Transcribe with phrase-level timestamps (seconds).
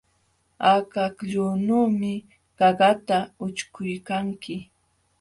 [0.71, 2.13] Akakllunuumi
[2.57, 4.55] qaqata ućhkuykanki.